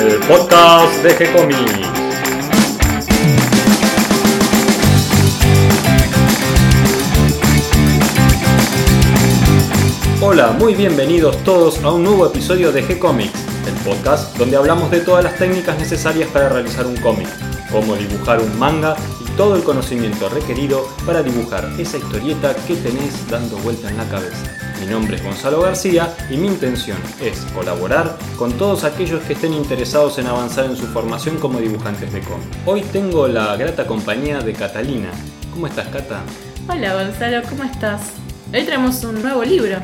el 0.00 0.18
podcast 0.20 1.02
de 1.02 1.14
G-Comics. 1.14 1.88
Hola, 10.22 10.52
muy 10.52 10.74
bienvenidos 10.74 11.36
todos 11.44 11.84
a 11.84 11.92
un 11.92 12.04
nuevo 12.04 12.26
episodio 12.26 12.72
de 12.72 12.82
G-Comics, 12.82 13.30
el 13.66 13.74
podcast 13.84 14.34
donde 14.38 14.56
hablamos 14.56 14.90
de 14.90 15.00
todas 15.00 15.22
las 15.22 15.36
técnicas 15.36 15.78
necesarias 15.78 16.30
para 16.30 16.48
realizar 16.48 16.86
un 16.86 16.96
cómic, 16.96 17.28
cómo 17.70 17.94
dibujar 17.94 18.40
un 18.40 18.58
manga 18.58 18.96
todo 19.36 19.56
el 19.56 19.62
conocimiento 19.62 20.28
requerido 20.28 20.86
para 21.06 21.22
dibujar 21.22 21.68
esa 21.78 21.98
historieta 21.98 22.54
que 22.66 22.76
tenés 22.76 23.28
dando 23.28 23.56
vuelta 23.58 23.88
en 23.88 23.96
la 23.96 24.08
cabeza. 24.08 24.56
Mi 24.80 24.86
nombre 24.86 25.16
es 25.16 25.24
Gonzalo 25.24 25.60
García 25.60 26.14
y 26.30 26.36
mi 26.36 26.48
intención 26.48 26.98
es 27.20 27.40
colaborar 27.54 28.16
con 28.36 28.52
todos 28.52 28.84
aquellos 28.84 29.22
que 29.22 29.34
estén 29.34 29.52
interesados 29.52 30.18
en 30.18 30.26
avanzar 30.26 30.64
en 30.66 30.76
su 30.76 30.86
formación 30.86 31.36
como 31.36 31.58
dibujantes 31.58 32.12
de 32.12 32.20
cómic. 32.20 32.48
Hoy 32.66 32.82
tengo 32.92 33.28
la 33.28 33.56
grata 33.56 33.86
compañía 33.86 34.40
de 34.40 34.52
Catalina. 34.52 35.10
¿Cómo 35.52 35.66
estás, 35.66 35.88
Cata? 35.88 36.22
Hola 36.68 36.94
Gonzalo, 36.94 37.42
¿cómo 37.48 37.64
estás? 37.64 38.12
Hoy 38.54 38.64
traemos 38.64 39.04
un 39.04 39.20
nuevo 39.20 39.44
libro. 39.44 39.78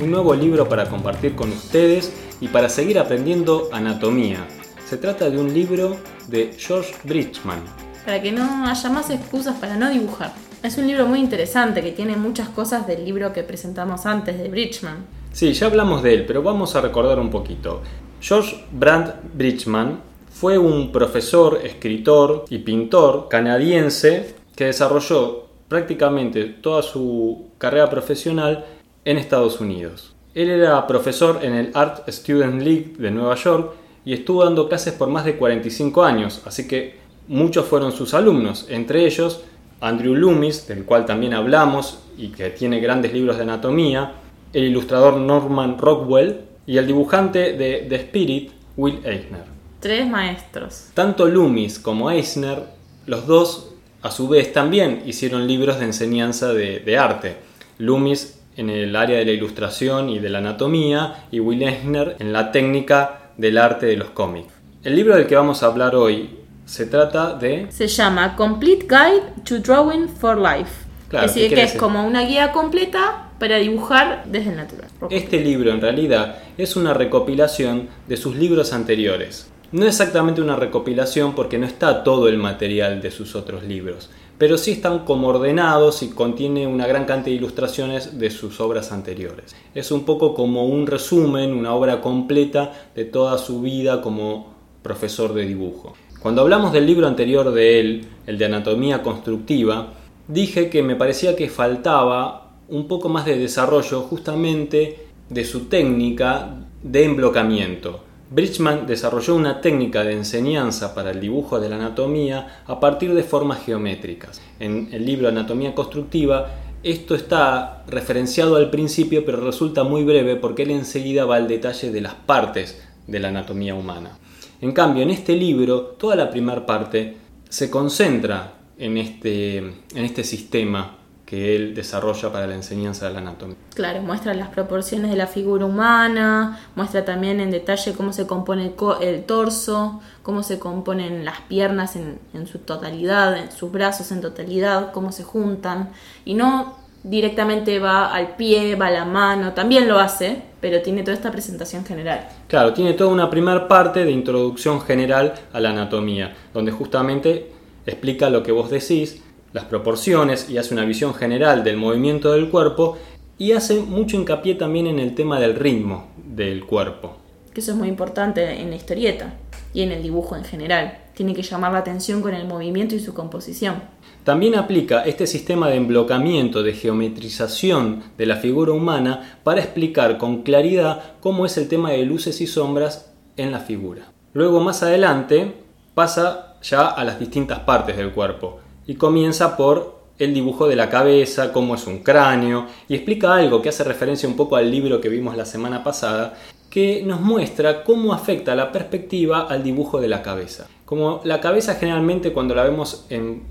Un 0.00 0.10
nuevo 0.10 0.34
libro 0.34 0.68
para 0.68 0.88
compartir 0.88 1.34
con 1.34 1.50
ustedes 1.52 2.12
y 2.40 2.48
para 2.48 2.68
seguir 2.68 2.98
aprendiendo 2.98 3.68
anatomía. 3.72 4.46
Se 4.88 4.96
trata 4.96 5.28
de 5.28 5.38
un 5.38 5.52
libro 5.52 5.96
de 6.28 6.54
George 6.56 6.94
Bridgman. 7.04 7.87
Para 8.08 8.22
que 8.22 8.32
no 8.32 8.66
haya 8.66 8.88
más 8.88 9.10
excusas 9.10 9.56
para 9.56 9.76
no 9.76 9.90
dibujar. 9.90 10.32
Es 10.62 10.78
un 10.78 10.86
libro 10.86 11.06
muy 11.06 11.18
interesante 11.18 11.82
que 11.82 11.92
tiene 11.92 12.16
muchas 12.16 12.48
cosas 12.48 12.86
del 12.86 13.04
libro 13.04 13.34
que 13.34 13.42
presentamos 13.42 14.06
antes 14.06 14.38
de 14.38 14.48
Bridgman. 14.48 15.04
Sí, 15.30 15.52
ya 15.52 15.66
hablamos 15.66 16.02
de 16.02 16.14
él, 16.14 16.24
pero 16.24 16.42
vamos 16.42 16.74
a 16.74 16.80
recordar 16.80 17.18
un 17.18 17.28
poquito. 17.28 17.82
George 18.22 18.64
Brandt 18.72 19.10
Bridgman 19.34 20.00
fue 20.30 20.56
un 20.56 20.90
profesor, 20.90 21.60
escritor 21.62 22.46
y 22.48 22.60
pintor 22.60 23.28
canadiense 23.28 24.36
que 24.56 24.64
desarrolló 24.64 25.44
prácticamente 25.68 26.46
toda 26.46 26.80
su 26.80 27.48
carrera 27.58 27.90
profesional 27.90 28.64
en 29.04 29.18
Estados 29.18 29.60
Unidos. 29.60 30.14
Él 30.32 30.48
era 30.48 30.86
profesor 30.86 31.40
en 31.42 31.52
el 31.52 31.72
Art 31.74 32.08
Student 32.08 32.62
League 32.62 32.94
de 32.96 33.10
Nueva 33.10 33.34
York 33.34 33.74
y 34.06 34.14
estuvo 34.14 34.44
dando 34.44 34.66
clases 34.66 34.94
por 34.94 35.08
más 35.08 35.26
de 35.26 35.36
45 35.36 36.02
años, 36.02 36.40
así 36.46 36.66
que 36.66 37.06
muchos 37.28 37.66
fueron 37.66 37.92
sus 37.92 38.14
alumnos, 38.14 38.66
entre 38.68 39.06
ellos 39.06 39.42
Andrew 39.80 40.14
Loomis, 40.14 40.66
del 40.66 40.84
cual 40.84 41.06
también 41.06 41.34
hablamos 41.34 42.00
y 42.16 42.28
que 42.28 42.50
tiene 42.50 42.80
grandes 42.80 43.12
libros 43.12 43.36
de 43.36 43.42
anatomía, 43.42 44.12
el 44.52 44.64
ilustrador 44.64 45.18
Norman 45.18 45.78
Rockwell 45.78 46.40
y 46.66 46.78
el 46.78 46.86
dibujante 46.86 47.52
de 47.52 47.86
The 47.88 47.96
Spirit, 47.96 48.50
Will 48.76 49.00
Eisner. 49.04 49.44
Tres 49.80 50.08
maestros. 50.08 50.88
Tanto 50.94 51.26
Loomis 51.26 51.78
como 51.78 52.10
Eisner, 52.10 52.64
los 53.06 53.26
dos 53.26 53.74
a 54.02 54.10
su 54.10 54.28
vez 54.28 54.52
también 54.52 55.02
hicieron 55.06 55.46
libros 55.46 55.78
de 55.78 55.86
enseñanza 55.86 56.52
de, 56.52 56.80
de 56.80 56.98
arte. 56.98 57.36
Loomis 57.78 58.40
en 58.56 58.70
el 58.70 58.96
área 58.96 59.18
de 59.18 59.24
la 59.24 59.32
ilustración 59.32 60.08
y 60.08 60.18
de 60.18 60.28
la 60.30 60.38
anatomía 60.38 61.26
y 61.30 61.38
Will 61.38 61.62
Eisner 61.62 62.16
en 62.18 62.32
la 62.32 62.50
técnica 62.50 63.30
del 63.36 63.56
arte 63.56 63.86
de 63.86 63.96
los 63.96 64.10
cómics. 64.10 64.52
El 64.82 64.96
libro 64.96 65.14
del 65.14 65.26
que 65.26 65.36
vamos 65.36 65.62
a 65.62 65.66
hablar 65.66 65.94
hoy 65.94 66.30
se 66.68 66.84
trata 66.84 67.34
de... 67.34 67.66
Se 67.70 67.88
llama 67.88 68.36
Complete 68.36 68.86
Guide 68.86 69.42
to 69.44 69.58
Drawing 69.58 70.06
for 70.06 70.36
Life. 70.36 70.86
Claro, 71.08 71.24
es 71.24 71.32
¿qué 71.32 71.40
decir, 71.40 71.54
que 71.54 71.62
es 71.62 71.68
decir? 71.68 71.80
como 71.80 72.06
una 72.06 72.26
guía 72.26 72.52
completa 72.52 73.30
para 73.38 73.56
dibujar 73.56 74.24
desde 74.26 74.50
el 74.50 74.56
natural. 74.56 74.88
Este 75.08 75.40
libro 75.40 75.70
en 75.72 75.80
realidad 75.80 76.40
es 76.58 76.76
una 76.76 76.92
recopilación 76.92 77.88
de 78.06 78.18
sus 78.18 78.36
libros 78.36 78.74
anteriores. 78.74 79.48
No 79.72 79.86
exactamente 79.86 80.42
una 80.42 80.56
recopilación 80.56 81.34
porque 81.34 81.56
no 81.56 81.66
está 81.66 82.04
todo 82.04 82.28
el 82.28 82.36
material 82.36 83.00
de 83.00 83.10
sus 83.10 83.34
otros 83.34 83.64
libros, 83.64 84.10
pero 84.36 84.58
sí 84.58 84.72
están 84.72 85.00
como 85.00 85.28
ordenados 85.28 86.02
y 86.02 86.10
contiene 86.10 86.66
una 86.66 86.86
gran 86.86 87.06
cantidad 87.06 87.34
de 87.34 87.40
ilustraciones 87.40 88.18
de 88.18 88.30
sus 88.30 88.60
obras 88.60 88.92
anteriores. 88.92 89.56
Es 89.74 89.90
un 89.90 90.04
poco 90.04 90.34
como 90.34 90.66
un 90.66 90.86
resumen, 90.86 91.54
una 91.54 91.74
obra 91.74 92.02
completa 92.02 92.72
de 92.94 93.06
toda 93.06 93.38
su 93.38 93.62
vida 93.62 94.02
como 94.02 94.54
profesor 94.82 95.32
de 95.34 95.46
dibujo. 95.46 95.94
Cuando 96.20 96.42
hablamos 96.42 96.72
del 96.72 96.84
libro 96.84 97.06
anterior 97.06 97.52
de 97.52 97.78
él, 97.78 98.08
el 98.26 98.38
de 98.38 98.44
Anatomía 98.46 99.04
Constructiva, 99.04 99.92
dije 100.26 100.68
que 100.68 100.82
me 100.82 100.96
parecía 100.96 101.36
que 101.36 101.48
faltaba 101.48 102.54
un 102.68 102.88
poco 102.88 103.08
más 103.08 103.24
de 103.24 103.38
desarrollo 103.38 104.00
justamente 104.00 105.06
de 105.30 105.44
su 105.44 105.66
técnica 105.66 106.56
de 106.82 107.04
emblocamiento. 107.04 108.00
Bridgman 108.30 108.84
desarrolló 108.86 109.36
una 109.36 109.60
técnica 109.60 110.02
de 110.02 110.12
enseñanza 110.14 110.92
para 110.92 111.12
el 111.12 111.20
dibujo 111.20 111.60
de 111.60 111.68
la 111.68 111.76
anatomía 111.76 112.62
a 112.66 112.80
partir 112.80 113.14
de 113.14 113.22
formas 113.22 113.64
geométricas. 113.64 114.42
En 114.58 114.88
el 114.92 115.06
libro 115.06 115.28
Anatomía 115.28 115.74
Constructiva 115.74 116.50
esto 116.82 117.14
está 117.14 117.84
referenciado 117.86 118.56
al 118.56 118.70
principio 118.70 119.24
pero 119.24 119.40
resulta 119.40 119.82
muy 119.82 120.04
breve 120.04 120.36
porque 120.36 120.62
él 120.62 120.70
enseguida 120.72 121.24
va 121.24 121.36
al 121.36 121.48
detalle 121.48 121.90
de 121.90 122.00
las 122.00 122.14
partes 122.14 122.87
de 123.08 123.18
la 123.18 123.28
anatomía 123.28 123.74
humana. 123.74 124.16
En 124.60 124.72
cambio, 124.72 125.02
en 125.02 125.10
este 125.10 125.34
libro, 125.34 125.80
toda 125.98 126.14
la 126.14 126.30
primera 126.30 126.64
parte 126.64 127.16
se 127.48 127.70
concentra 127.70 128.52
en 128.76 128.96
este, 128.96 129.58
en 129.58 130.04
este 130.04 130.22
sistema 130.22 130.94
que 131.24 131.54
él 131.54 131.74
desarrolla 131.74 132.32
para 132.32 132.46
la 132.46 132.54
enseñanza 132.54 133.06
de 133.06 133.12
la 133.12 133.18
anatomía. 133.18 133.56
Claro, 133.74 134.00
muestra 134.00 134.32
las 134.32 134.48
proporciones 134.48 135.10
de 135.10 135.16
la 135.16 135.26
figura 135.26 135.66
humana, 135.66 136.58
muestra 136.74 137.04
también 137.04 137.40
en 137.40 137.50
detalle 137.50 137.92
cómo 137.92 138.14
se 138.14 138.26
compone 138.26 138.64
el, 138.64 139.06
el 139.06 139.24
torso, 139.24 140.00
cómo 140.22 140.42
se 140.42 140.58
componen 140.58 141.26
las 141.26 141.42
piernas 141.42 141.96
en, 141.96 142.18
en 142.32 142.46
su 142.46 142.60
totalidad, 142.60 143.36
en 143.36 143.52
sus 143.52 143.70
brazos 143.70 144.10
en 144.10 144.22
totalidad, 144.22 144.90
cómo 144.92 145.12
se 145.12 145.22
juntan. 145.22 145.90
Y 146.24 146.32
no 146.32 146.87
directamente 147.02 147.78
va 147.78 148.12
al 148.12 148.36
pie, 148.36 148.74
va 148.74 148.88
a 148.88 148.90
la 148.90 149.04
mano, 149.04 149.52
también 149.52 149.88
lo 149.88 149.98
hace, 149.98 150.42
pero 150.60 150.82
tiene 150.82 151.02
toda 151.02 151.16
esta 151.16 151.30
presentación 151.30 151.84
general. 151.84 152.28
Claro, 152.48 152.72
tiene 152.72 152.94
toda 152.94 153.10
una 153.10 153.30
primera 153.30 153.68
parte 153.68 154.04
de 154.04 154.10
introducción 154.10 154.80
general 154.80 155.34
a 155.52 155.60
la 155.60 155.70
anatomía, 155.70 156.36
donde 156.52 156.72
justamente 156.72 157.52
explica 157.86 158.30
lo 158.30 158.42
que 158.42 158.52
vos 158.52 158.70
decís, 158.70 159.22
las 159.52 159.64
proporciones 159.64 160.50
y 160.50 160.58
hace 160.58 160.74
una 160.74 160.84
visión 160.84 161.14
general 161.14 161.64
del 161.64 161.76
movimiento 161.76 162.32
del 162.32 162.50
cuerpo 162.50 162.98
y 163.38 163.52
hace 163.52 163.80
mucho 163.80 164.16
hincapié 164.16 164.56
también 164.56 164.86
en 164.86 164.98
el 164.98 165.14
tema 165.14 165.40
del 165.40 165.54
ritmo 165.54 166.08
del 166.16 166.66
cuerpo. 166.66 167.16
Que 167.54 167.60
eso 167.60 167.72
es 167.72 167.78
muy 167.78 167.88
importante 167.88 168.60
en 168.60 168.70
la 168.70 168.76
historieta 168.76 169.32
y 169.72 169.82
en 169.82 169.92
el 169.92 170.02
dibujo 170.02 170.36
en 170.36 170.44
general. 170.44 170.98
Tiene 171.14 171.34
que 171.34 171.42
llamar 171.42 171.72
la 171.72 171.78
atención 171.78 172.22
con 172.22 172.34
el 172.34 172.46
movimiento 172.46 172.94
y 172.94 173.00
su 173.00 173.14
composición. 173.14 173.82
También 174.24 174.54
aplica 174.56 175.04
este 175.04 175.26
sistema 175.26 175.68
de 175.68 175.76
emblocamiento, 175.76 176.62
de 176.62 176.74
geometrización 176.74 178.02
de 178.16 178.26
la 178.26 178.36
figura 178.36 178.72
humana 178.72 179.38
para 179.42 179.60
explicar 179.60 180.18
con 180.18 180.42
claridad 180.42 181.14
cómo 181.20 181.46
es 181.46 181.56
el 181.56 181.68
tema 181.68 181.92
de 181.92 182.04
luces 182.04 182.40
y 182.40 182.46
sombras 182.46 183.12
en 183.36 183.52
la 183.52 183.60
figura. 183.60 184.12
Luego 184.34 184.60
más 184.60 184.82
adelante 184.82 185.54
pasa 185.94 186.56
ya 186.62 186.88
a 186.88 187.04
las 187.04 187.18
distintas 187.18 187.60
partes 187.60 187.96
del 187.96 188.12
cuerpo 188.12 188.60
y 188.86 188.94
comienza 188.94 189.56
por 189.56 189.98
el 190.18 190.34
dibujo 190.34 190.66
de 190.66 190.76
la 190.76 190.90
cabeza, 190.90 191.52
cómo 191.52 191.76
es 191.76 191.86
un 191.86 192.00
cráneo 192.00 192.66
y 192.88 192.94
explica 192.94 193.34
algo 193.34 193.62
que 193.62 193.68
hace 193.68 193.84
referencia 193.84 194.28
un 194.28 194.36
poco 194.36 194.56
al 194.56 194.70
libro 194.70 195.00
que 195.00 195.08
vimos 195.08 195.36
la 195.36 195.44
semana 195.44 195.82
pasada 195.84 196.34
que 196.70 197.02
nos 197.04 197.20
muestra 197.20 197.82
cómo 197.82 198.12
afecta 198.12 198.54
la 198.54 198.70
perspectiva 198.72 199.46
al 199.48 199.62
dibujo 199.62 200.00
de 200.00 200.08
la 200.08 200.22
cabeza. 200.22 200.66
Como 200.84 201.20
la 201.24 201.40
cabeza 201.40 201.74
generalmente 201.74 202.32
cuando 202.32 202.54
la 202.54 202.64
vemos 202.64 203.06
en, 203.10 203.46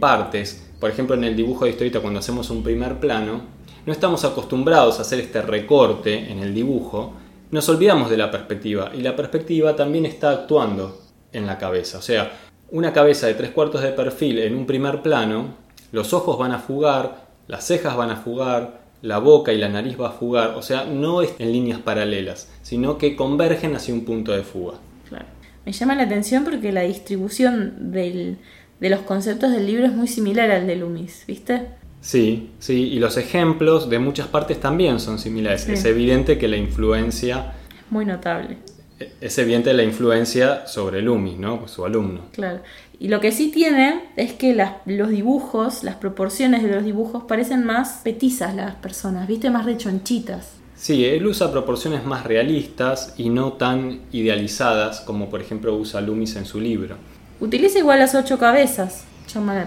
partes, 0.00 0.70
por 0.80 0.90
ejemplo 0.90 1.14
en 1.14 1.24
el 1.24 1.36
dibujo 1.36 1.64
de 1.64 1.70
historieta 1.70 2.00
cuando 2.00 2.18
hacemos 2.18 2.50
un 2.50 2.62
primer 2.62 2.98
plano, 2.98 3.42
no 3.86 3.92
estamos 3.92 4.24
acostumbrados 4.24 4.98
a 4.98 5.02
hacer 5.02 5.20
este 5.20 5.40
recorte 5.40 6.30
en 6.30 6.40
el 6.40 6.52
dibujo, 6.52 7.12
nos 7.50 7.68
olvidamos 7.68 8.10
de 8.10 8.16
la 8.16 8.30
perspectiva 8.30 8.90
y 8.94 9.00
la 9.00 9.16
perspectiva 9.16 9.74
también 9.76 10.04
está 10.04 10.30
actuando 10.30 11.00
en 11.32 11.46
la 11.46 11.56
cabeza. 11.58 11.98
O 11.98 12.02
sea, 12.02 12.32
una 12.70 12.92
cabeza 12.92 13.26
de 13.26 13.34
tres 13.34 13.50
cuartos 13.50 13.82
de 13.82 13.92
perfil 13.92 14.40
en 14.40 14.54
un 14.54 14.66
primer 14.66 15.00
plano, 15.00 15.54
los 15.92 16.12
ojos 16.12 16.36
van 16.38 16.52
a 16.52 16.58
fugar, 16.58 17.28
las 17.46 17.64
cejas 17.64 17.96
van 17.96 18.10
a 18.10 18.16
fugar, 18.16 18.87
la 19.02 19.18
boca 19.18 19.52
y 19.52 19.58
la 19.58 19.68
nariz 19.68 19.98
va 20.00 20.08
a 20.08 20.12
fugar, 20.12 20.50
o 20.50 20.62
sea, 20.62 20.84
no 20.84 21.22
es 21.22 21.34
en 21.38 21.52
líneas 21.52 21.80
paralelas, 21.80 22.50
sino 22.62 22.98
que 22.98 23.16
convergen 23.16 23.74
hacia 23.76 23.94
un 23.94 24.04
punto 24.04 24.32
de 24.32 24.42
fuga. 24.42 24.78
Claro. 25.08 25.26
Me 25.64 25.72
llama 25.72 25.94
la 25.94 26.04
atención 26.04 26.44
porque 26.44 26.72
la 26.72 26.82
distribución 26.82 27.92
del, 27.92 28.38
de 28.80 28.90
los 28.90 29.00
conceptos 29.00 29.52
del 29.52 29.66
libro 29.66 29.86
es 29.86 29.92
muy 29.92 30.08
similar 30.08 30.50
al 30.50 30.66
de 30.66 30.76
Loomis, 30.76 31.24
¿viste? 31.26 31.66
Sí, 32.00 32.50
sí, 32.58 32.88
y 32.92 32.98
los 33.00 33.16
ejemplos 33.16 33.90
de 33.90 33.98
muchas 33.98 34.28
partes 34.28 34.60
también 34.60 35.00
son 35.00 35.18
similares. 35.18 35.62
Sí. 35.62 35.72
Es 35.72 35.84
evidente 35.84 36.38
que 36.38 36.48
la 36.48 36.56
influencia, 36.56 37.54
Muy 37.90 38.04
notable, 38.04 38.58
es 39.20 39.38
evidente 39.38 39.72
la 39.74 39.82
influencia 39.82 40.66
sobre 40.66 41.02
Loomis, 41.02 41.38
¿no? 41.38 41.68
Su 41.68 41.84
alumno. 41.84 42.22
claro. 42.32 42.60
Y 43.00 43.08
lo 43.08 43.20
que 43.20 43.30
sí 43.30 43.50
tiene 43.52 44.00
es 44.16 44.32
que 44.32 44.54
las- 44.54 44.72
los 44.86 45.08
dibujos, 45.10 45.84
las 45.84 45.94
proporciones 45.96 46.64
de 46.64 46.70
los 46.74 46.84
dibujos 46.84 47.24
parecen 47.24 47.64
más 47.64 48.00
petizas 48.02 48.54
las 48.56 48.74
personas, 48.74 49.28
¿viste? 49.28 49.50
Más 49.50 49.64
rechonchitas. 49.66 50.54
Sí, 50.74 51.04
él 51.04 51.26
usa 51.26 51.50
proporciones 51.52 52.04
más 52.04 52.24
realistas 52.24 53.14
y 53.16 53.30
no 53.30 53.52
tan 53.52 54.00
idealizadas 54.12 55.00
como 55.00 55.28
por 55.28 55.40
ejemplo 55.40 55.74
usa 55.76 56.00
Loomis 56.00 56.36
en 56.36 56.44
su 56.46 56.60
libro. 56.60 56.96
Utiliza 57.40 57.78
igual 57.78 58.00
las 58.00 58.14
ocho 58.14 58.38
cabezas, 58.38 59.04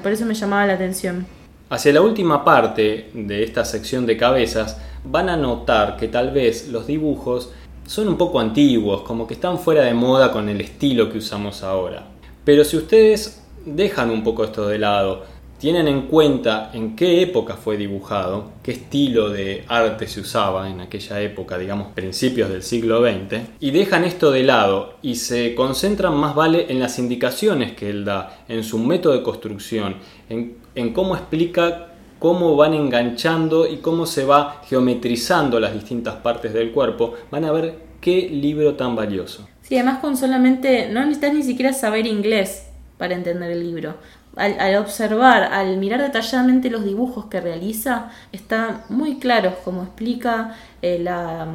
por 0.04 0.12
eso 0.12 0.26
me 0.26 0.34
llamaba 0.34 0.68
la 0.68 0.74
atención. 0.74 1.26
Hacia 1.70 1.94
la 1.94 2.02
última 2.02 2.44
parte 2.44 3.12
de 3.14 3.44
esta 3.44 3.64
sección 3.64 4.06
de 4.06 4.18
cabezas 4.18 4.78
van 5.06 5.30
a 5.30 5.38
notar 5.38 5.96
que 5.96 6.10
tal 6.10 6.32
vez 6.32 6.68
los 6.68 6.86
dibujos 6.88 7.50
son 7.86 8.10
un 8.10 8.18
poco 8.18 8.40
antiguos, 8.42 9.04
como 9.04 9.26
que 9.26 9.34
están 9.36 9.58
fuera 9.58 9.84
de 9.84 9.94
moda 9.94 10.32
con 10.34 10.50
el 10.50 10.60
estilo 10.60 11.10
que 11.10 11.18
usamos 11.20 11.64
ahora. 11.64 12.08
Pero 12.44 12.64
si 12.64 12.78
ustedes 12.78 13.44
dejan 13.66 14.10
un 14.10 14.24
poco 14.24 14.44
esto 14.44 14.68
de 14.68 14.80
lado, 14.80 15.24
tienen 15.62 15.88
en 15.88 16.08
cuenta 16.08 16.72
en 16.74 16.96
qué 16.96 17.22
época 17.22 17.56
fue 17.56 17.78
dibujado, 17.78 18.54
qué 18.64 18.72
estilo 18.72 19.30
de 19.30 19.64
arte 19.68 20.08
se 20.08 20.22
usaba 20.22 20.68
en 20.68 20.82
aquella 20.82 21.22
época, 21.22 21.60
digamos 21.60 21.90
principios 21.94 22.50
del 22.50 22.64
siglo 22.64 23.04
XX, 23.04 23.42
y 23.60 23.70
dejan 23.70 24.04
esto 24.04 24.32
de 24.32 24.42
lado 24.42 24.96
y 25.04 25.16
se 25.18 25.54
concentran 25.54 26.16
más 26.16 26.34
vale 26.34 26.66
en 26.70 26.80
las 26.80 26.98
indicaciones 26.98 27.74
que 27.74 27.92
él 27.92 28.06
da, 28.06 28.44
en 28.48 28.64
su 28.64 28.80
método 28.80 29.14
de 29.14 29.22
construcción, 29.22 29.98
en, 30.30 30.58
en 30.74 30.94
cómo 30.94 31.16
explica 31.16 31.90
cómo 32.18 32.56
van 32.56 32.74
enganchando 32.74 33.68
y 33.68 33.78
cómo 33.78 34.08
se 34.08 34.26
va 34.26 34.64
geometrizando 34.68 35.60
las 35.60 35.76
distintas 35.76 36.16
partes 36.16 36.54
del 36.54 36.72
cuerpo, 36.72 37.14
van 37.30 37.46
a 37.46 37.52
ver 37.52 37.76
qué 38.02 38.28
libro 38.30 38.74
tan 38.74 38.96
valioso. 38.96 39.48
Sí, 39.72 39.78
además 39.78 40.00
con 40.00 40.18
solamente, 40.18 40.90
no 40.92 41.00
necesitas 41.00 41.34
ni 41.34 41.44
siquiera 41.44 41.72
saber 41.72 42.06
inglés 42.06 42.68
para 42.98 43.16
entender 43.16 43.52
el 43.52 43.64
libro 43.64 43.96
al, 44.36 44.76
observar, 44.76 45.44
al 45.44 45.78
mirar 45.78 46.02
detalladamente 46.02 46.70
los 46.70 46.84
dibujos 46.84 47.28
que 47.28 47.40
realiza, 47.40 48.12
está 48.34 48.84
muy 48.90 49.16
claro 49.16 49.56
cómo 49.64 49.84
explica 49.84 50.58
eh, 50.82 51.00
la, 51.00 51.48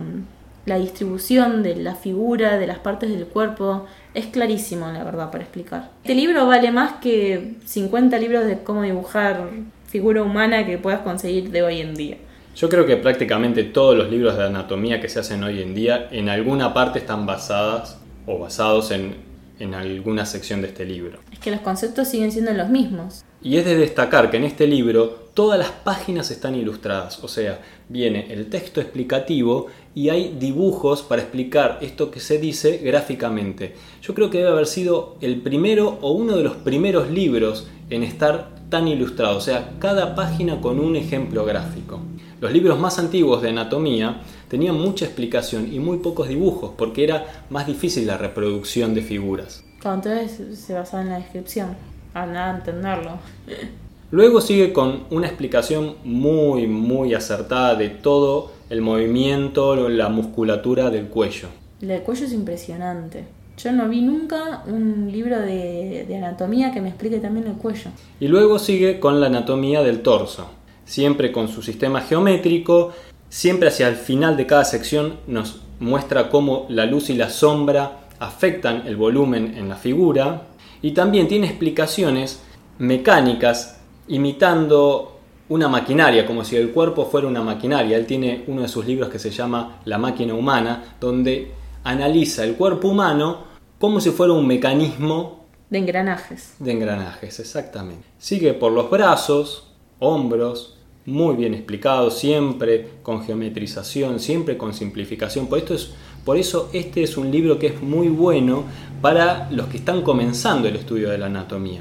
la, 0.64 0.78
distribución 0.78 1.62
de 1.62 1.76
la 1.76 1.94
figura, 1.94 2.56
de 2.56 2.66
las 2.66 2.78
partes 2.78 3.10
del 3.10 3.26
cuerpo. 3.26 3.84
Es 4.14 4.24
clarísimo, 4.28 4.90
la 4.90 5.04
verdad, 5.04 5.30
para 5.30 5.44
explicar. 5.44 5.90
Este 6.02 6.14
libro 6.14 6.46
vale 6.46 6.72
más 6.72 6.94
que 7.02 7.56
50 7.66 8.19
libros 8.19 8.46
de 8.46 8.60
cómo 8.60 8.80
dibujar 8.80 9.50
figura 9.88 10.22
humana 10.22 10.64
que 10.64 10.78
puedas 10.78 11.00
conseguir 11.00 11.50
de 11.50 11.62
hoy 11.62 11.82
en 11.82 11.94
día. 11.94 12.16
Yo 12.56 12.70
creo 12.70 12.86
que 12.86 12.96
prácticamente 12.96 13.62
todos 13.64 13.94
los 13.94 14.10
libros 14.10 14.38
de 14.38 14.44
anatomía 14.44 15.02
que 15.02 15.10
se 15.10 15.20
hacen 15.20 15.44
hoy 15.44 15.60
en 15.60 15.74
día 15.74 16.08
en 16.10 16.30
alguna 16.30 16.72
parte 16.72 17.00
están 17.00 17.26
basadas 17.26 18.00
o 18.26 18.38
basados 18.38 18.90
en 18.90 19.37
en 19.58 19.75
alguna 19.75 20.26
sección 20.26 20.61
de 20.62 20.69
este 20.69 20.84
libro. 20.84 21.19
Es 21.32 21.38
que 21.38 21.50
los 21.50 21.61
conceptos 21.61 22.08
siguen 22.08 22.32
siendo 22.32 22.52
los 22.52 22.69
mismos. 22.69 23.25
Y 23.43 23.56
es 23.56 23.64
de 23.64 23.76
destacar 23.76 24.31
que 24.31 24.37
en 24.37 24.44
este 24.44 24.67
libro 24.67 25.26
todas 25.34 25.58
las 25.58 25.70
páginas 25.70 26.31
están 26.31 26.55
ilustradas, 26.55 27.23
o 27.23 27.28
sea, 27.28 27.61
viene 27.88 28.32
el 28.32 28.49
texto 28.49 28.81
explicativo 28.81 29.67
y 29.94 30.08
hay 30.08 30.34
dibujos 30.38 31.02
para 31.02 31.23
explicar 31.23 31.78
esto 31.82 32.11
que 32.11 32.20
se 32.20 32.38
dice 32.38 32.78
gráficamente. 32.78 33.75
Yo 34.02 34.14
creo 34.14 34.31
que 34.31 34.38
debe 34.38 34.50
haber 34.50 34.67
sido 34.67 35.17
el 35.20 35.40
primero 35.43 35.99
o 36.00 36.12
uno 36.12 36.37
de 36.37 36.43
los 36.43 36.56
primeros 36.56 37.11
libros 37.11 37.69
en 37.90 38.02
estar 38.02 38.56
tan 38.70 38.88
ilustrado, 38.88 39.37
o 39.37 39.40
sea, 39.40 39.75
cada 39.79 40.14
página 40.14 40.61
con 40.61 40.81
un 40.81 40.96
ejemplo 40.96 41.44
gráfico. 41.44 42.00
Los 42.40 42.52
libros 42.52 42.79
más 42.79 42.99
antiguos 42.99 43.43
de 43.43 43.50
anatomía 43.50 44.22
tenían 44.48 44.78
mucha 44.78 45.04
explicación 45.04 45.72
y 45.72 45.78
muy 45.78 45.98
pocos 45.98 46.28
dibujos, 46.28 46.72
porque 46.76 47.04
era 47.04 47.44
más 47.50 47.66
difícil 47.66 48.06
la 48.06 48.16
reproducción 48.16 48.94
de 48.94 49.02
figuras. 49.02 49.64
entonces 49.84 50.58
se 50.58 50.75
basaba 50.75 51.02
en 51.02 51.10
la 51.10 51.19
descripción, 51.19 51.76
a 52.14 52.26
nada 52.26 52.56
entenderlo. 52.58 53.19
Luego 54.12 54.40
sigue 54.40 54.72
con 54.72 55.02
una 55.10 55.26
explicación 55.26 55.96
muy, 56.04 56.69
muy 56.69 57.12
acertada 57.12 57.75
de 57.75 57.88
todo 57.88 58.52
el 58.70 58.81
movimiento, 58.81 59.88
la 59.88 60.08
musculatura 60.08 60.90
del 60.90 61.08
cuello. 61.08 61.48
El 61.81 62.02
cuello 62.02 62.25
es 62.25 62.32
impresionante. 62.32 63.25
Yo 63.58 63.72
no 63.72 63.88
vi 63.88 64.02
nunca 64.02 64.62
un 64.66 65.10
libro 65.10 65.40
de, 65.40 66.04
de, 66.06 66.16
anatomía 66.16 66.72
que 66.72 66.81
me 66.81 66.90
explique 66.90 67.19
también 67.19 67.46
el 67.46 67.54
cuello. 67.54 67.90
Y 68.20 68.28
luego 68.28 68.58
sigue 68.58 69.00
con 69.00 69.20
la 69.20 69.26
anatomía 69.26 69.82
del 69.82 70.02
torso, 70.02 70.50
siempre 70.84 71.32
con 71.32 71.48
su 71.48 71.62
sistema 71.62 72.00
geométrico, 72.00 72.93
Siempre 73.28 73.69
hacia 73.69 73.88
el 73.88 73.96
final 73.96 74.37
de 74.37 74.46
cada 74.46 74.64
sección 74.64 75.19
nos 75.26 75.61
muestra 75.81 76.28
cómo 76.31 76.67
la 76.69 76.87
luz 76.87 77.11
y 77.11 77.14
la 77.14 77.31
sombra 77.31 78.08
afectan 78.19 78.87
el 78.87 78.96
volumen 78.96 79.55
en 79.56 79.69
la 79.69 79.76
figura 79.76 80.43
y 80.81 80.93
también 80.93 81.28
tiene 81.28 81.46
explicaciones 81.46 82.40
mecánicas 82.78 83.81
imitando 84.08 85.19
una 85.49 85.69
maquinaria, 85.69 86.26
como 86.26 86.44
si 86.44 86.56
el 86.56 86.70
cuerpo 86.70 87.06
fuera 87.06 87.28
una 87.28 87.43
maquinaria. 87.43 87.96
Él 87.96 88.06
tiene 88.06 88.44
uno 88.46 88.62
de 88.62 88.69
sus 88.69 88.87
libros 88.87 89.08
que 89.08 89.19
se 89.19 89.31
llama 89.31 89.81
La 89.84 89.99
máquina 89.99 90.34
humana, 90.34 90.96
donde 91.00 91.52
analiza 91.84 92.44
el 92.44 92.55
cuerpo 92.55 92.88
humano 92.88 93.44
como 93.79 94.00
si 94.00 94.11
fuera 94.11 94.32
un 94.32 94.46
mecanismo 94.46 95.46
de 95.69 95.79
engranajes. 95.79 96.55
De 96.61 96.72
engranajes, 96.72 97.40
exactamente. 97.40 98.06
Sigue 98.19 98.55
por 98.55 98.72
los 98.72 98.88
brazos, 98.88 99.72
hombros, 99.99 100.75
muy 101.06 101.37
bien 101.37 101.55
explicado, 101.55 102.11
siempre 102.11 102.88
con 103.03 103.23
geometrización, 103.23 104.19
siempre 104.19 104.56
con 104.58 104.75
simplificación. 104.75 105.47
Por, 105.47 105.58
esto 105.58 105.75
es, 105.75 105.93
por 106.25 106.37
eso 106.37 106.69
este 106.73 107.03
es 107.03 107.17
un 107.17 107.31
libro 107.31 107.58
que 107.58 107.69
es 107.69 107.82
muy 107.82 108.08
bueno 108.08 108.64
para 109.00 109.49
los 109.50 109.69
que 109.69 109.76
están 109.76 110.03
comenzando 110.03 110.69
el 110.69 110.76
estudio 110.76 111.08
de 111.11 111.19
la 111.19 111.26
anatomía. 111.26 111.81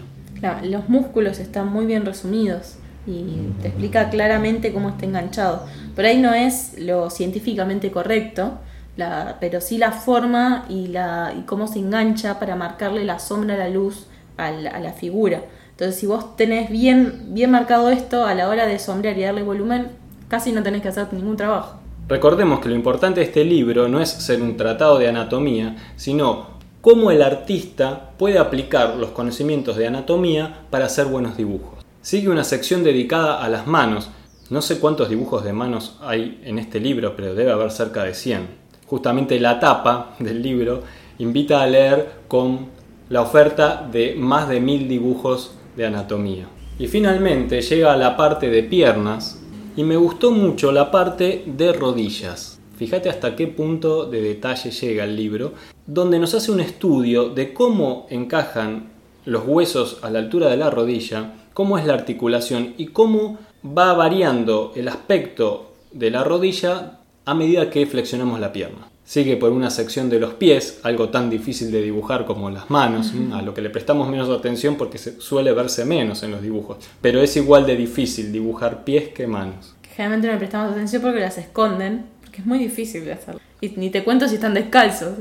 Los 0.64 0.90
músculos 0.90 1.40
están 1.40 1.74
muy 1.74 1.88
bien 1.88 2.06
resumidos 2.06 2.76
y 3.08 3.24
te 3.62 3.70
explica 3.70 4.12
claramente 4.12 4.72
cómo 4.72 4.90
está 4.90 5.06
enganchado. 5.06 5.66
Por 5.96 6.06
ahí 6.06 6.20
no 6.20 6.34
es 6.34 6.76
lo 6.78 7.10
científicamente 7.10 7.90
correcto, 7.90 8.60
la, 8.96 9.38
pero 9.40 9.60
sí 9.60 9.80
la 9.80 9.92
forma 9.92 10.66
y, 10.70 10.88
la, 10.88 11.34
y 11.36 11.42
cómo 11.42 11.68
se 11.68 11.80
engancha 11.80 12.40
para 12.40 12.56
marcarle 12.56 13.04
la 13.06 13.18
sombra 13.18 13.56
a 13.56 13.58
la 13.58 13.70
luz 13.70 14.06
a 14.38 14.52
la 14.52 14.94
figura. 14.94 15.44
Entonces, 15.76 16.00
si 16.00 16.06
vos 16.06 16.38
tenés 16.38 16.70
bien, 16.70 17.34
bien 17.34 17.52
marcado 17.52 17.90
esto 17.90 18.26
a 18.26 18.34
la 18.34 18.48
hora 18.48 18.66
de 18.66 18.80
sombrear 18.80 19.18
y 19.18 19.24
darle 19.24 19.44
volumen, 19.44 19.90
casi 20.30 20.54
no 20.54 20.64
tenés 20.64 20.82
que 20.82 20.88
hacer 20.88 21.12
ningún 21.12 21.36
trabajo. 21.36 21.80
Recordemos 22.08 22.62
que 22.62 22.70
lo 22.70 22.76
importante 22.76 23.20
de 23.20 23.26
este 23.26 23.44
libro 23.44 23.90
no 23.90 24.00
es 24.00 24.10
ser 24.10 24.42
un 24.42 24.56
tratado 24.56 24.98
de 25.00 25.10
anatomía, 25.10 25.76
sino 25.98 26.48
cómo 26.80 27.12
el 27.12 27.22
artista 27.22 28.12
puede 28.18 28.40
aplicar 28.40 28.96
los 28.96 29.10
conocimientos 29.10 29.76
de 29.76 29.88
anatomía 29.88 30.62
para 30.70 30.86
hacer 30.86 31.08
buenos 31.08 31.36
dibujos. 31.36 31.84
Sigue 32.02 32.30
una 32.30 32.46
sección 32.46 32.86
dedicada 32.86 33.44
a 33.44 33.50
las 33.50 33.68
manos. 33.68 34.12
No 34.50 34.62
sé 34.62 34.80
cuántos 34.80 35.10
dibujos 35.10 35.44
de 35.44 35.52
manos 35.52 35.98
hay 36.02 36.40
en 36.46 36.58
este 36.58 36.80
libro, 36.80 37.18
pero 37.18 37.36
debe 37.36 37.52
haber 37.52 37.72
cerca 37.72 38.06
de 38.06 38.14
100. 38.14 38.48
Justamente 38.88 39.42
la 39.42 39.60
tapa 39.60 40.16
del 40.20 40.42
libro 40.42 40.84
invita 41.18 41.62
a 41.62 41.68
leer 41.68 42.22
con 42.30 42.68
la 43.10 43.22
oferta 43.22 43.86
de 43.92 44.16
más 44.18 44.48
de 44.48 44.62
mil 44.62 44.88
dibujos 44.88 45.52
de 45.76 45.86
anatomía. 45.86 46.48
Y 46.78 46.88
finalmente 46.88 47.62
llega 47.62 47.94
a 47.94 47.98
la 47.98 48.18
parte 48.18 48.50
de 48.50 48.64
piernas 48.64 49.42
y 49.76 49.84
me 49.84 49.96
gustó 49.96 50.32
mucho 50.32 50.72
la 50.72 50.92
parte 50.92 51.44
de 51.46 51.74
rodillas. 51.74 52.60
Fíjate 52.78 53.10
hasta 53.10 53.36
qué 53.36 53.48
punto 53.48 54.06
de 54.06 54.22
detalle 54.22 54.72
llega 54.72 55.06
el 55.06 55.16
libro, 55.16 55.54
donde 55.86 56.20
nos 56.20 56.34
hace 56.34 56.52
un 56.52 56.60
estudio 56.60 57.30
de 57.30 57.54
cómo 57.54 58.06
encajan 58.10 58.90
los 59.24 59.44
huesos 59.48 60.00
a 60.02 60.10
la 60.10 60.20
altura 60.20 60.50
de 60.50 60.58
la 60.58 60.70
rodilla, 60.70 61.34
cómo 61.54 61.78
es 61.78 61.86
la 61.86 61.94
articulación 61.94 62.74
y 62.78 62.88
cómo 62.88 63.38
va 63.66 63.94
variando 63.94 64.74
el 64.76 64.90
aspecto 64.90 65.74
de 65.92 66.12
la 66.12 66.24
rodilla 66.24 67.00
a 67.26 67.34
medida 67.34 67.70
que 67.70 67.86
flexionamos 67.86 68.40
la 68.40 68.52
pierna. 68.52 68.90
Sigue 69.06 69.38
por 69.38 69.52
una 69.52 69.70
sección 69.70 70.10
de 70.10 70.20
los 70.20 70.34
pies, 70.34 70.80
algo 70.82 71.10
tan 71.10 71.30
difícil 71.30 71.72
de 71.72 71.84
dibujar 71.84 72.26
como 72.26 72.50
las 72.50 72.72
manos, 72.72 73.14
a 73.34 73.44
lo 73.44 73.54
que 73.54 73.62
le 73.62 73.70
prestamos 73.70 74.10
menos 74.10 74.30
atención 74.30 74.76
porque 74.78 74.98
se 74.98 75.22
suele 75.22 75.54
verse 75.54 75.86
menos 75.86 76.24
en 76.24 76.32
los 76.32 76.42
dibujos. 76.42 76.78
Pero 77.02 77.22
es 77.22 77.38
igual 77.38 77.68
de 77.68 77.76
difícil 77.76 78.32
dibujar 78.32 78.84
pies 78.84 79.10
que 79.10 79.28
manos. 79.28 79.76
Generalmente 79.96 80.28
no 80.28 80.34
le 80.34 80.40
prestamos 80.40 80.72
atención 80.72 81.04
porque 81.04 81.20
las 81.20 81.38
esconden, 81.38 82.06
porque 82.22 82.42
es 82.42 82.48
muy 82.48 82.58
difícil 82.58 83.06
de 83.06 83.14
hacerlo. 83.14 83.40
Y 83.62 83.70
ni 83.78 83.92
te 83.92 84.04
cuento 84.04 84.28
si 84.28 84.36
están 84.36 84.56
descalzos. 84.56 85.14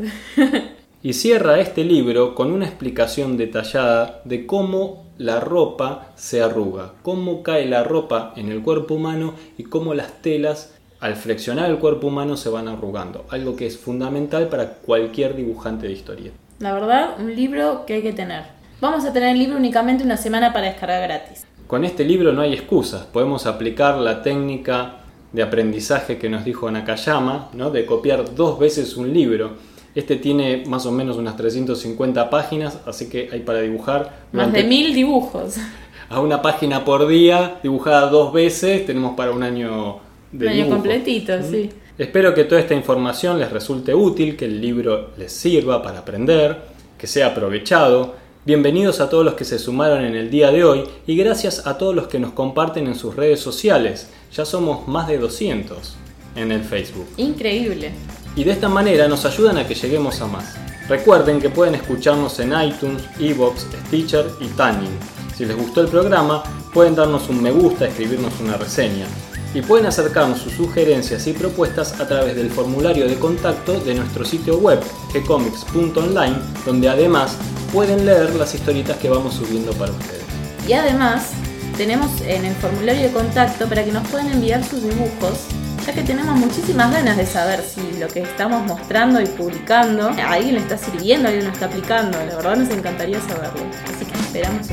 y 1.02 1.12
cierra 1.12 1.60
este 1.60 1.84
libro 1.84 2.34
con 2.34 2.52
una 2.52 2.64
explicación 2.64 3.36
detallada 3.36 4.22
de 4.24 4.46
cómo 4.46 5.04
la 5.18 5.40
ropa 5.40 6.12
se 6.16 6.42
arruga, 6.42 6.94
cómo 7.02 7.42
cae 7.42 7.66
la 7.66 7.84
ropa 7.84 8.32
en 8.36 8.50
el 8.50 8.62
cuerpo 8.62 8.94
humano 8.94 9.34
y 9.58 9.64
cómo 9.64 9.94
las 9.94 10.22
telas 10.22 10.73
al 11.04 11.16
flexionar 11.16 11.70
el 11.70 11.76
cuerpo 11.76 12.06
humano 12.06 12.34
se 12.34 12.48
van 12.48 12.66
arrugando, 12.66 13.26
algo 13.28 13.56
que 13.56 13.66
es 13.66 13.76
fundamental 13.76 14.48
para 14.48 14.70
cualquier 14.70 15.36
dibujante 15.36 15.86
de 15.86 15.92
historia. 15.92 16.30
La 16.60 16.72
verdad, 16.72 17.16
un 17.18 17.36
libro 17.36 17.84
que 17.84 17.92
hay 17.92 18.02
que 18.02 18.14
tener. 18.14 18.44
Vamos 18.80 19.04
a 19.04 19.12
tener 19.12 19.32
el 19.32 19.38
libro 19.38 19.58
únicamente 19.58 20.02
una 20.02 20.16
semana 20.16 20.54
para 20.54 20.68
descargar 20.68 21.02
gratis. 21.02 21.44
Con 21.66 21.84
este 21.84 22.06
libro 22.06 22.32
no 22.32 22.40
hay 22.40 22.54
excusas, 22.54 23.02
podemos 23.02 23.44
aplicar 23.44 23.98
la 23.98 24.22
técnica 24.22 25.00
de 25.30 25.42
aprendizaje 25.42 26.16
que 26.16 26.30
nos 26.30 26.42
dijo 26.42 26.70
Nakayama, 26.70 27.50
¿no? 27.52 27.70
de 27.70 27.84
copiar 27.84 28.34
dos 28.34 28.58
veces 28.58 28.96
un 28.96 29.12
libro. 29.12 29.58
Este 29.94 30.16
tiene 30.16 30.64
más 30.66 30.86
o 30.86 30.90
menos 30.90 31.18
unas 31.18 31.36
350 31.36 32.30
páginas, 32.30 32.78
así 32.86 33.10
que 33.10 33.28
hay 33.30 33.40
para 33.40 33.60
dibujar. 33.60 34.24
Más 34.32 34.50
de 34.50 34.64
mil 34.64 34.94
dibujos. 34.94 35.56
A 36.08 36.20
una 36.20 36.40
página 36.40 36.84
por 36.84 37.06
día, 37.08 37.58
dibujada 37.62 38.08
dos 38.08 38.32
veces, 38.32 38.86
tenemos 38.86 39.16
para 39.16 39.32
un 39.32 39.42
año 39.42 40.03
de 40.38 40.68
completito, 40.68 41.32
sí. 41.48 41.70
Espero 41.96 42.34
que 42.34 42.44
toda 42.44 42.60
esta 42.60 42.74
información 42.74 43.38
les 43.38 43.52
resulte 43.52 43.94
útil, 43.94 44.36
que 44.36 44.46
el 44.46 44.60
libro 44.60 45.10
les 45.16 45.32
sirva 45.32 45.80
para 45.80 46.00
aprender, 46.00 46.58
que 46.98 47.06
sea 47.06 47.28
aprovechado. 47.28 48.16
Bienvenidos 48.44 49.00
a 49.00 49.08
todos 49.08 49.24
los 49.24 49.34
que 49.34 49.44
se 49.44 49.60
sumaron 49.60 50.04
en 50.04 50.16
el 50.16 50.30
día 50.30 50.50
de 50.50 50.64
hoy 50.64 50.82
y 51.06 51.16
gracias 51.16 51.68
a 51.68 51.78
todos 51.78 51.94
los 51.94 52.08
que 52.08 52.18
nos 52.18 52.32
comparten 52.32 52.88
en 52.88 52.96
sus 52.96 53.14
redes 53.14 53.38
sociales. 53.38 54.10
Ya 54.32 54.44
somos 54.44 54.88
más 54.88 55.06
de 55.06 55.18
200 55.18 55.94
en 56.34 56.50
el 56.50 56.64
Facebook. 56.64 57.06
Increíble. 57.16 57.92
Y 58.34 58.42
de 58.42 58.50
esta 58.50 58.68
manera 58.68 59.06
nos 59.06 59.24
ayudan 59.24 59.58
a 59.58 59.68
que 59.68 59.76
lleguemos 59.76 60.20
a 60.20 60.26
más. 60.26 60.56
Recuerden 60.88 61.40
que 61.40 61.48
pueden 61.48 61.76
escucharnos 61.76 62.40
en 62.40 62.52
iTunes, 62.60 63.04
Evox, 63.20 63.68
Stitcher 63.86 64.26
y 64.40 64.48
Tuning. 64.48 64.98
Si 65.36 65.44
les 65.46 65.56
gustó 65.56 65.80
el 65.80 65.88
programa, 65.88 66.42
pueden 66.72 66.96
darnos 66.96 67.28
un 67.28 67.40
me 67.40 67.52
gusta, 67.52 67.86
escribirnos 67.86 68.32
una 68.40 68.56
reseña. 68.56 69.06
Y 69.54 69.62
pueden 69.62 69.86
acercarnos 69.86 70.40
sus 70.40 70.52
sugerencias 70.52 71.26
y 71.26 71.32
propuestas 71.32 72.00
a 72.00 72.08
través 72.08 72.34
del 72.34 72.50
formulario 72.50 73.06
de 73.06 73.14
contacto 73.14 73.80
de 73.80 73.94
nuestro 73.94 74.24
sitio 74.24 74.58
web, 74.58 74.80
gcomics.online, 75.14 76.36
donde 76.66 76.88
además 76.88 77.36
pueden 77.72 78.04
leer 78.04 78.34
las 78.34 78.54
historietas 78.54 78.96
que 78.98 79.08
vamos 79.08 79.34
subiendo 79.34 79.72
para 79.72 79.92
ustedes. 79.92 80.24
Y 80.66 80.72
además, 80.72 81.30
tenemos 81.76 82.20
en 82.22 82.44
el 82.44 82.54
formulario 82.56 83.02
de 83.02 83.12
contacto 83.12 83.68
para 83.68 83.84
que 83.84 83.92
nos 83.92 84.06
puedan 84.08 84.30
enviar 84.32 84.64
sus 84.64 84.82
dibujos 84.82 85.38
ya 85.86 85.92
que 85.92 86.02
tenemos 86.02 86.36
muchísimas 86.36 86.90
ganas 86.92 87.16
de 87.16 87.26
saber 87.26 87.62
si 87.62 87.98
lo 87.98 88.08
que 88.08 88.20
estamos 88.20 88.66
mostrando 88.66 89.20
y 89.20 89.26
publicando 89.26 90.08
a 90.08 90.32
alguien 90.32 90.54
le 90.54 90.60
está 90.60 90.78
sirviendo, 90.78 91.28
a 91.28 91.30
alguien 91.30 91.46
lo 91.46 91.52
está 91.52 91.66
aplicando. 91.66 92.16
La 92.18 92.36
verdad 92.36 92.56
nos 92.56 92.70
encantaría 92.70 93.20
saberlo. 93.20 93.62
Así 93.94 94.06
que 94.06 94.18
esperamos. 94.18 94.66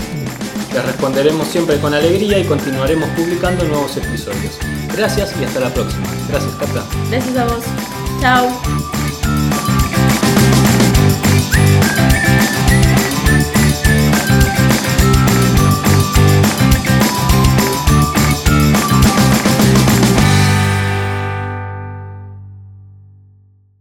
Les 0.74 0.86
responderemos 0.86 1.48
siempre 1.48 1.80
con 1.80 1.94
alegría 1.94 2.40
y 2.40 2.46
continuaremos 2.46 3.10
publicando 3.10 3.64
nuevos 3.66 3.98
episodios. 3.98 4.58
Gracias 4.96 5.34
y 5.40 5.44
hasta 5.44 5.60
la 5.60 5.74
próxima. 5.74 6.08
Gracias, 6.30 6.56
Cata. 6.56 6.86
Gracias 7.10 7.38
a 7.38 7.46
vos. 7.46 7.64
Chao. 8.22 9.01